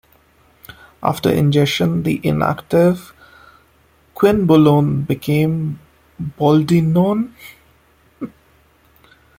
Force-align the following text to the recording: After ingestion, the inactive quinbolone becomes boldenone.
After 1.03 1.31
ingestion, 1.31 2.01
the 2.01 2.19
inactive 2.27 3.13
quinbolone 4.15 5.05
becomes 5.05 5.77
boldenone. 6.39 7.35